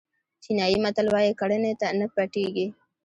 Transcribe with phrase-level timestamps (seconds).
[0.43, 2.67] چینایي متل وایي کړنې نه پټېږي.